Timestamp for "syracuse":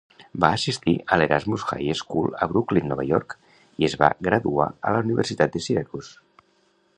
5.67-6.19